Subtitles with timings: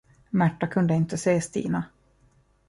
[0.29, 1.83] Märta kunde inte se Stina.